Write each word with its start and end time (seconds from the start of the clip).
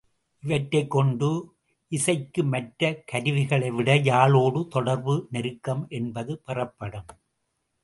இவற்றைக் 0.41 0.91
கொண்டு, 0.91 1.55
இசைக்கு, 1.87 2.43
மற்ற 2.43 3.03
கருவிகளைவிட 3.11 3.95
யாழோடு 4.01 4.67
தொடர்பு 4.67 5.27
நெருக்கம் 5.31 5.85
என்பது 5.89 6.41
பெறப்படும். 6.45 7.05